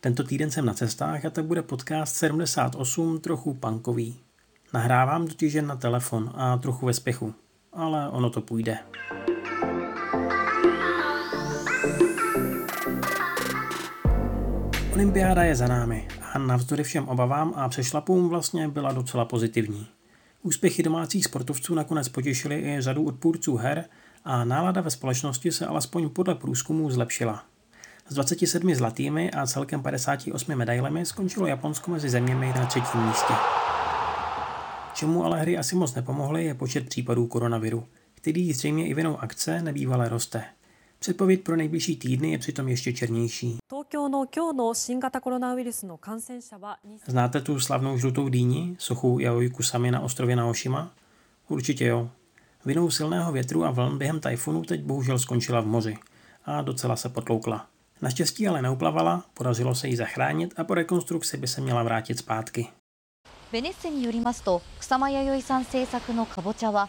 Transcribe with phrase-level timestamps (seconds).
[0.00, 4.20] Tento týden jsem na cestách a tak bude podcast 78 trochu punkový.
[4.74, 7.34] Nahrávám totiž jen na telefon a trochu ve spěchu,
[7.72, 8.78] ale ono to půjde.
[14.92, 19.86] Olympiáda je za námi a navzdory všem obavám a přešlapům vlastně byla docela pozitivní.
[20.42, 23.84] Úspěchy domácích sportovců nakonec potěšily i řadu odpůrců her
[24.24, 27.44] a nálada ve společnosti se alespoň podle průzkumů zlepšila.
[28.08, 33.34] S 27 zlatými a celkem 58 medailemi skončilo Japonsko mezi zeměmi na třetím místě.
[34.94, 39.62] Čemu ale hry asi moc nepomohly je počet případů koronaviru, který zřejmě i vinou akce
[39.62, 40.44] nebývale roste.
[40.98, 43.58] Předpověď pro nejbližší týdny je přitom ještě černější.
[47.06, 50.90] Znáte tu slavnou žlutou dýni, sochu Yaoi Kusami na ostrově Naoshima?
[51.48, 52.10] Určitě jo.
[52.64, 55.98] Vinou silného větru a vln během tajfunu teď bohužel skončila v moři
[56.44, 57.66] a docela se potloukla.
[58.01, 62.67] Naštěstí ale neuplavala, podařilo se jí zachránit a po rekonstrukci by se měla vrátit zpátky.
[63.51, 66.87] ベネッセによりますと草間弥生さん制作のかぼちゃは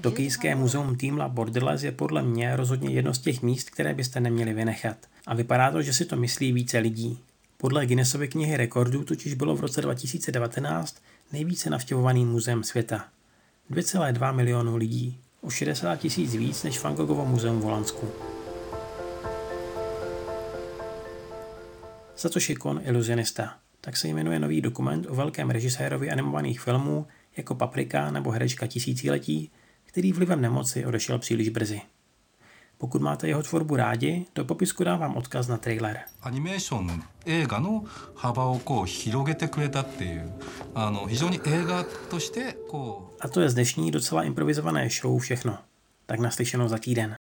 [0.00, 4.52] Tokijské muzeum Týmla Borderless je podle mě rozhodně jedno z těch míst, které byste neměli
[4.52, 4.96] vynechat.
[5.26, 7.18] A vypadá to, že si to myslí více lidí.
[7.56, 10.96] Podle Guinnessovy knihy rekordů totiž bylo v roce 2019
[11.32, 13.04] nejvíce navštěvovaným muzeem světa.
[13.70, 18.08] 2,2 milionu lidí, o 60 tisíc víc než Van Goghovo muzeum v Holandsku.
[22.19, 23.53] Satoshi Kon iluzionista.
[23.81, 29.51] Tak se jmenuje nový dokument o velkém režisérovi animovaných filmů jako Paprika nebo herečka Tisíciletí,
[29.85, 31.81] který vlivem nemoci odešel příliš brzy.
[32.77, 35.99] Pokud máte jeho tvorbu rádi, do popisku dávám odkaz na trailer.
[36.21, 37.03] Animation
[43.21, 45.57] A to je z dnešní docela improvizované show všechno.
[46.05, 47.18] Tak naslyšenou za týden.